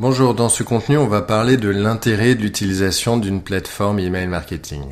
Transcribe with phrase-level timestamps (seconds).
[0.00, 4.84] Bonjour, dans ce contenu, on va parler de l'intérêt de l'utilisation d'une plateforme email marketing.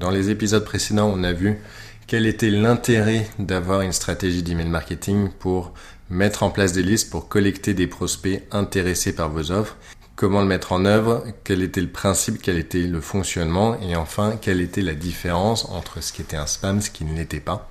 [0.00, 1.58] Dans les épisodes précédents, on a vu
[2.06, 5.74] quel était l'intérêt d'avoir une stratégie d'email marketing pour
[6.08, 9.76] mettre en place des listes, pour collecter des prospects intéressés par vos offres,
[10.14, 14.38] comment le mettre en œuvre, quel était le principe, quel était le fonctionnement, et enfin,
[14.40, 17.68] quelle était la différence entre ce qui était un spam, ce qui ne l'était pas.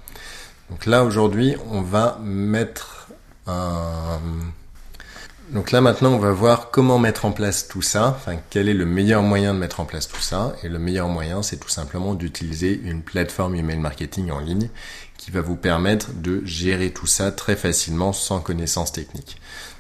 [0.70, 3.07] Donc là, aujourd'hui, on va mettre
[3.47, 4.20] un
[5.50, 8.74] donc là maintenant on va voir comment mettre en place tout ça, enfin quel est
[8.74, 10.56] le meilleur moyen de mettre en place tout ça.
[10.64, 14.69] Et le meilleur moyen c'est tout simplement d'utiliser une plateforme email marketing en ligne
[15.18, 19.39] qui va vous permettre de gérer tout ça très facilement sans connaissance technique.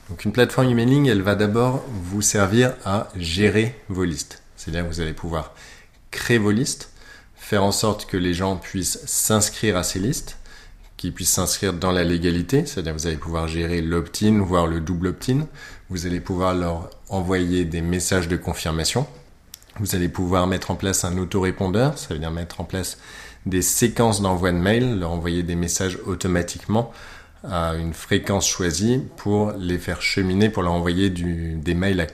[0.09, 4.43] Donc une plateforme emailing elle va d'abord vous servir à gérer vos listes.
[4.55, 5.53] C'est-à-dire que vous allez pouvoir
[6.11, 6.91] créer vos listes,
[7.35, 10.37] faire en sorte que les gens puissent s'inscrire à ces listes,
[11.05, 15.09] qui puissent s'inscrire dans la légalité, c'est-à-dire vous allez pouvoir gérer l'opt-in, voire le double
[15.09, 15.45] opt-in.
[15.91, 19.05] Vous allez pouvoir leur envoyer des messages de confirmation.
[19.79, 22.97] Vous allez pouvoir mettre en place un autorépondeur, ça veut dire mettre en place
[23.45, 26.91] des séquences d'envoi de mails, leur envoyer des messages automatiquement
[27.43, 32.07] à une fréquence choisie pour les faire cheminer, pour leur envoyer du, des mails à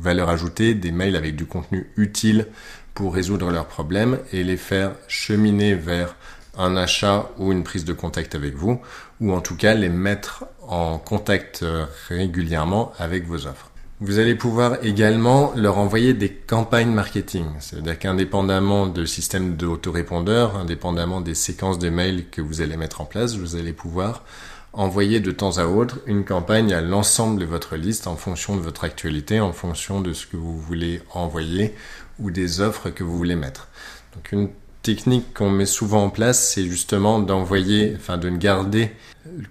[0.00, 2.46] valeur ajoutée, des mails avec du contenu utile
[2.94, 6.16] pour résoudre leurs problèmes et les faire cheminer vers
[6.56, 8.80] un achat ou une prise de contact avec vous,
[9.20, 13.70] ou en tout cas les mettre en contact euh, régulièrement avec vos offres.
[14.00, 17.46] Vous allez pouvoir également leur envoyer des campagnes marketing.
[17.60, 23.04] C'est-à-dire qu'indépendamment de système d'autorépondeur, indépendamment des séquences de mails que vous allez mettre en
[23.04, 24.24] place, vous allez pouvoir
[24.72, 28.60] envoyer de temps à autre une campagne à l'ensemble de votre liste en fonction de
[28.60, 31.74] votre actualité, en fonction de ce que vous voulez envoyer
[32.18, 33.68] ou des offres que vous voulez mettre.
[34.14, 34.48] Donc une
[34.82, 38.90] technique qu'on met souvent en place, c'est justement d'envoyer, enfin de ne garder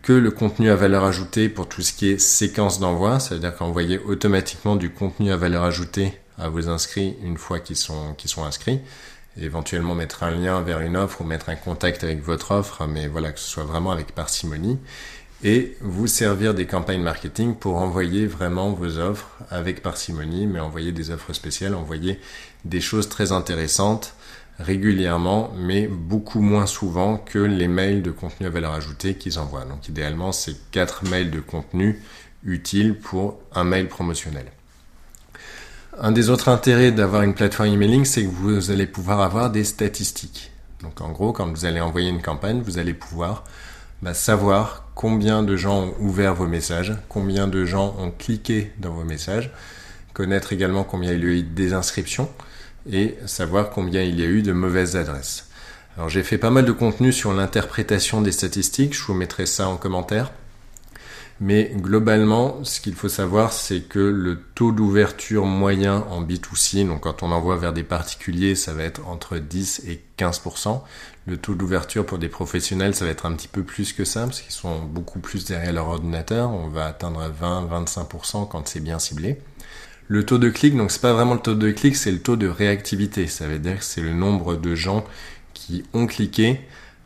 [0.02, 4.00] que le contenu à valeur ajoutée pour tout ce qui est séquence d'envoi, c'est-à-dire qu'envoyer
[4.00, 8.44] automatiquement du contenu à valeur ajoutée à vos inscrits une fois qu'ils sont, qu'ils sont
[8.44, 8.82] inscrits,
[9.40, 13.08] éventuellement mettre un lien vers une offre ou mettre un contact avec votre offre, mais
[13.08, 14.78] voilà, que ce soit vraiment avec parcimonie,
[15.44, 20.92] et vous servir des campagnes marketing pour envoyer vraiment vos offres avec parcimonie, mais envoyer
[20.92, 22.20] des offres spéciales, envoyer
[22.66, 24.14] des choses très intéressantes,
[24.60, 29.66] régulièrement, mais beaucoup moins souvent que les mails de contenu à valeur ajoutée qu'ils envoient.
[29.66, 32.02] Donc idéalement, c'est quatre mails de contenu
[32.44, 34.45] utiles pour un mail promotionnel.
[36.00, 39.64] Un des autres intérêts d'avoir une plateforme emailing, c'est que vous allez pouvoir avoir des
[39.64, 40.52] statistiques.
[40.82, 43.44] Donc en gros, quand vous allez envoyer une campagne, vous allez pouvoir
[44.02, 48.92] bah, savoir combien de gens ont ouvert vos messages, combien de gens ont cliqué dans
[48.92, 49.52] vos messages,
[50.14, 52.30] connaître également combien il y a eu des inscriptions,
[52.89, 55.47] et savoir combien il y a eu de mauvaises adresses.
[55.97, 59.67] Alors j'ai fait pas mal de contenu sur l'interprétation des statistiques, je vous mettrai ça
[59.67, 60.31] en commentaire.
[61.43, 67.02] Mais globalement, ce qu'il faut savoir, c'est que le taux d'ouverture moyen en B2C, donc
[67.02, 70.81] quand on envoie vers des particuliers, ça va être entre 10 et 15%.
[71.25, 74.25] Le taux d'ouverture pour des professionnels, ça va être un petit peu plus que ça,
[74.25, 76.52] parce qu'ils sont beaucoup plus derrière leur ordinateur.
[76.52, 79.42] On va atteindre 20-25% quand c'est bien ciblé.
[80.14, 82.36] Le taux de clic, donc c'est pas vraiment le taux de clic, c'est le taux
[82.36, 83.27] de réactivité.
[83.27, 85.05] Ça veut dire que c'est le nombre de gens
[85.54, 86.60] qui ont cliqué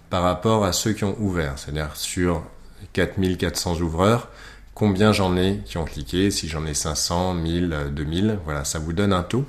[0.09, 1.53] par rapport à ceux qui ont ouvert.
[1.59, 2.41] C'est-à-dire sur
[2.93, 4.31] 4400 ouvreurs,
[4.73, 8.91] combien j'en ai qui ont cliqué, si j'en ai 500, 1000, 2000, voilà, ça vous
[8.91, 9.45] donne un taux.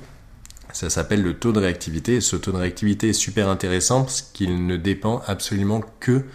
[0.71, 4.21] Ça s'appelle le taux de réactivité et ce taux de réactivité est super intéressant parce
[4.21, 6.25] qu'il ne dépend absolument que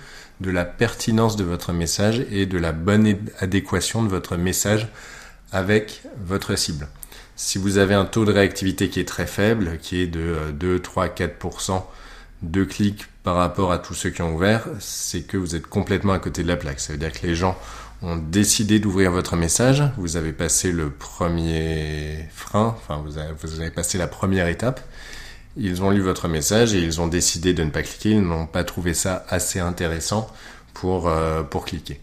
[0.40, 4.88] de la pertinence de votre message et de la bonne adéquation de votre message
[5.52, 6.88] avec votre cible.
[7.36, 10.80] Si vous avez un taux de réactivité qui est très faible, qui est de 2,
[10.80, 11.82] 3, 4%
[12.42, 16.12] de clics par rapport à tous ceux qui ont ouvert, c'est que vous êtes complètement
[16.12, 16.80] à côté de la plaque.
[16.80, 17.56] Ça veut dire que les gens
[18.02, 23.18] ont décidé d'ouvrir votre message, vous avez passé le premier frein, enfin vous
[23.60, 24.80] avez, passé la première étape,
[25.56, 28.46] ils ont lu votre message et ils ont décidé de ne pas cliquer, ils n'ont
[28.46, 30.28] pas trouvé ça assez intéressant
[30.74, 32.00] pour, euh, pour cliquer.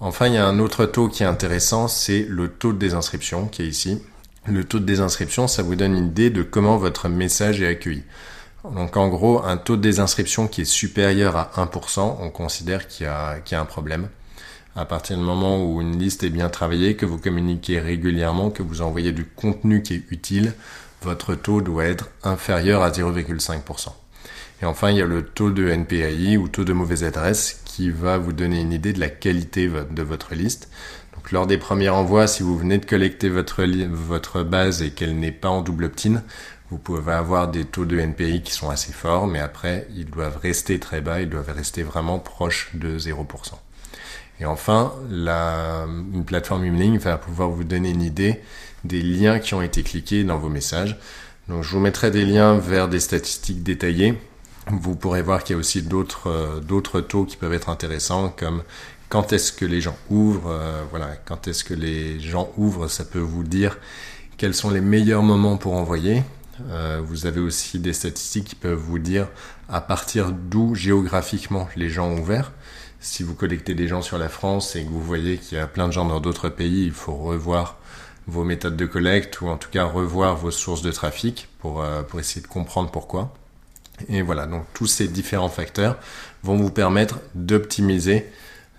[0.00, 3.46] Enfin, il y a un autre taux qui est intéressant, c'est le taux de désinscription
[3.46, 4.00] qui est ici.
[4.46, 8.02] Le taux de désinscription, ça vous donne une idée de comment votre message est accueilli.
[8.64, 13.06] Donc en gros, un taux de désinscription qui est supérieur à 1%, on considère qu'il
[13.06, 14.08] y, a, un problème.
[14.76, 18.62] À partir du moment où une liste est bien travaillée, que vous communiquez régulièrement, que
[18.62, 20.54] vous envoyez du contenu qui est utile,
[21.02, 23.88] votre taux doit être inférieur à 0,5%.
[24.60, 27.90] Et enfin, il y a le taux de NPAI ou taux de mauvaise adresse qui
[27.90, 30.68] va vous donner une idée de la qualité de votre liste
[31.32, 35.48] lors des premiers envois, si vous venez de collecter votre, base et qu'elle n'est pas
[35.48, 36.22] en double opt-in,
[36.70, 40.38] vous pouvez avoir des taux de NPI qui sont assez forts, mais après, ils doivent
[40.38, 43.24] rester très bas, ils doivent rester vraiment proches de 0%.
[44.40, 48.40] Et enfin, une plateforme emailing va pouvoir vous donner une idée
[48.84, 50.98] des liens qui ont été cliqués dans vos messages.
[51.48, 54.14] Donc je vous mettrai des liens vers des statistiques détaillées.
[54.70, 58.28] Vous pourrez voir qu'il y a aussi d'autres euh, d'autres taux qui peuvent être intéressants
[58.28, 58.62] comme
[59.08, 63.04] quand est-ce que les gens ouvrent, euh, voilà, quand est-ce que les gens ouvrent, ça
[63.04, 63.78] peut vous dire
[64.36, 66.22] quels sont les meilleurs moments pour envoyer.
[66.70, 69.28] Euh, vous avez aussi des statistiques qui peuvent vous dire
[69.68, 72.52] à partir d'où géographiquement les gens ont ouvert.
[73.00, 75.66] Si vous collectez des gens sur la France et que vous voyez qu'il y a
[75.66, 77.78] plein de gens dans d'autres pays, il faut revoir
[78.26, 82.02] vos méthodes de collecte ou en tout cas revoir vos sources de trafic pour, euh,
[82.02, 83.34] pour essayer de comprendre pourquoi.
[84.08, 85.96] Et voilà, donc tous ces différents facteurs
[86.42, 88.26] vont vous permettre d'optimiser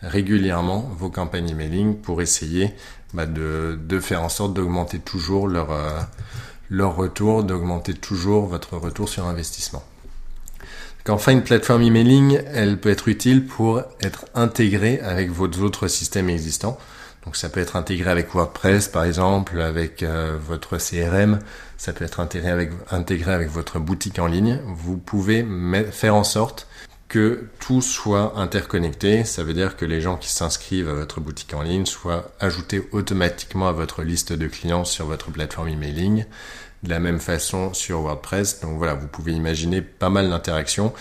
[0.02, 2.74] régulièrement vos campagnes emailing pour essayer
[3.14, 6.00] bah, de, de, faire en sorte d'augmenter toujours leur, euh,
[6.70, 9.84] leur retour, d'augmenter toujours votre retour sur investissement.
[11.08, 16.30] Enfin, une plateforme emailing, elle peut être utile pour être intégrée avec vos autres systèmes
[16.30, 16.78] existants.
[17.26, 21.40] Donc ça peut être intégré avec WordPress par exemple, avec euh, votre CRM,
[21.78, 24.60] ça peut être intégré avec, intégré avec votre boutique en ligne.
[24.68, 25.46] Vous pouvez
[25.92, 26.68] faire en sorte
[27.10, 29.24] que tout soit interconnecté.
[29.26, 32.88] Ça veut dire que les gens qui s'inscrivent à votre boutique en ligne soient ajoutés
[32.92, 36.26] automatiquement à votre liste de clients sur votre plateforme emailing.
[36.84, 38.62] De la même façon sur WordPress.
[38.62, 40.94] Donc voilà, vous pouvez imaginer pas mal d'interactions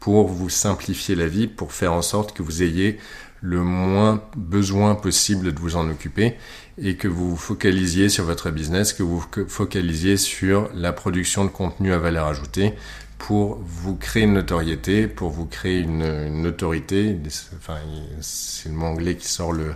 [0.00, 2.98] pour vous simplifier la vie, pour faire en sorte que vous ayez
[3.46, 6.34] le moins besoin possible de vous en occuper
[6.78, 11.44] et que vous vous focalisiez sur votre business, que vous vous focalisiez sur la production
[11.44, 12.74] de contenu à valeur ajoutée
[13.18, 17.16] pour vous créer une notoriété, pour vous créer une, autorité.
[17.56, 17.78] Enfin,
[18.20, 19.74] c'est le mot anglais qui sort le,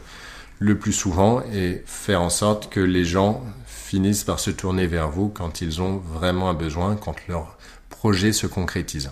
[0.59, 5.11] le plus souvent et faire en sorte que les gens finissent par se tourner vers
[5.11, 7.57] vous quand ils ont vraiment un besoin, quand leur
[7.89, 9.11] projet se concrétise.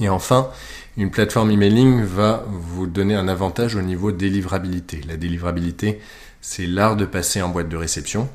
[0.00, 0.50] Et enfin,
[0.96, 5.00] une plateforme emailing va vous donner un avantage au niveau délivrabilité.
[5.06, 6.00] La délivrabilité,
[6.40, 8.28] c'est l'art de passer en boîte de réception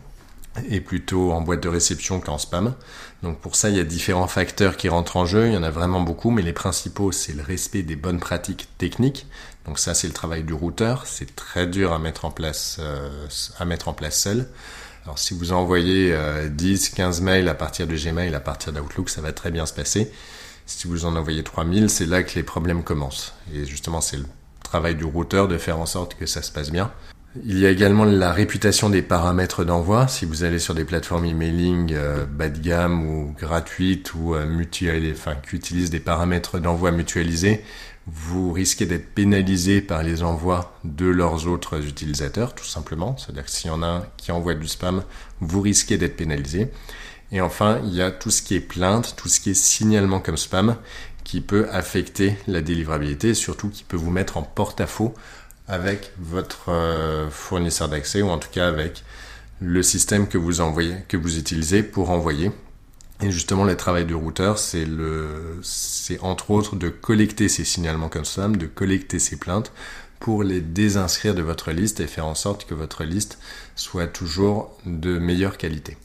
[0.69, 2.75] et plutôt en boîte de réception qu'en spam.
[3.23, 5.47] Donc pour ça, il y a différents facteurs qui rentrent en jeu.
[5.47, 8.67] Il y en a vraiment beaucoup, mais les principaux, c'est le respect des bonnes pratiques
[8.77, 9.27] techniques.
[9.65, 11.05] Donc ça, c'est le travail du routeur.
[11.05, 13.09] C'est très dur à mettre en place, euh,
[13.59, 14.47] à mettre en place seul.
[15.05, 16.15] Alors si vous envoyez
[16.49, 19.65] 10, euh, 15 mails à partir de Gmail, à partir d'Outlook, ça va très bien
[19.65, 20.11] se passer.
[20.77, 23.33] Si vous en envoyez 3000, c'est là que les problèmes commencent.
[23.53, 24.25] Et justement, c'est le
[24.63, 26.91] travail du routeur de faire en sorte que ça se passe bien.
[27.45, 30.07] Il y a également la réputation des paramètres d'envoi.
[30.07, 34.45] Si vous allez sur des plateformes emailing euh, bas de gamme ou gratuites ou euh,
[34.45, 37.63] mutualisées, enfin qui utilisent des paramètres d'envoi mutualisés,
[38.07, 43.15] vous risquez d'être pénalisé par les envois de leurs autres utilisateurs, tout simplement.
[43.17, 45.03] C'est-à-dire que s'il y en a un qui envoie du spam,
[45.41, 46.71] vous risquez d'être pénalisé.
[47.31, 50.19] Et enfin, il y a tout ce qui est plainte, tout ce qui est signalement
[50.19, 50.75] comme spam,
[51.23, 55.13] qui peut affecter la délivrabilité et surtout qui peut vous mettre en porte-à-faux
[55.67, 59.03] avec votre euh, fournisseur d'accès ou en tout cas avec
[59.61, 62.51] le système que vous utilisez pour envoyer.
[63.21, 64.87] Et justement, le travail du routeur, c'est
[66.21, 69.71] entre autres de collecter ces signalements comme spam, de collecter ces plaintes
[70.19, 73.37] pour les désinscrire de votre liste et faire en sorte que votre liste
[73.75, 75.97] soit toujours de meilleure qualité.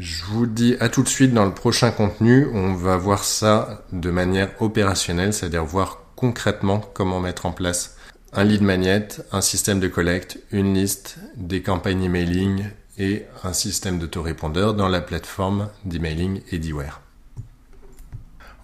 [0.00, 3.84] Je vous dis à tout de suite dans le prochain contenu, on va voir ça
[3.92, 7.98] de manière opérationnelle, c'est-à-dire voir concrètement comment mettre en place
[8.32, 12.64] un lead magnet, un système de collecte, une liste, des campagnes emailing
[12.96, 17.02] et un système d'autorépondeur dans la plateforme d'emailing Ediware.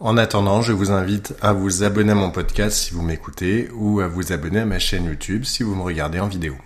[0.00, 4.00] En attendant, je vous invite à vous abonner à mon podcast si vous m'écoutez ou
[4.00, 6.57] à vous abonner à ma chaîne YouTube si vous me regardez en vidéo.